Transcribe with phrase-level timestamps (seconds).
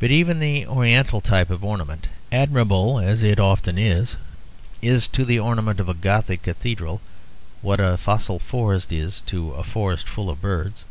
[0.00, 4.16] But even the oriental type of ornament, admirable as it often is,
[4.82, 7.00] is to the ornament of a gothic cathedral
[7.62, 10.84] what a fossil forest is to a forest full of birds.